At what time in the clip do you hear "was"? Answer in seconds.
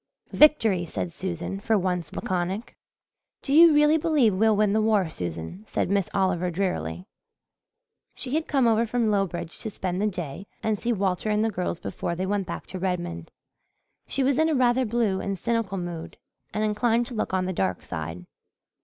14.23-14.39